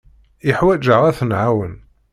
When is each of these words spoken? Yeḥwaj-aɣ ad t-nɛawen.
Yeḥwaj-aɣ 0.47 1.01
ad 1.05 1.15
t-nɛawen. 1.17 1.73